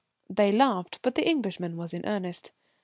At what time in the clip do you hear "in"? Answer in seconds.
1.93-2.03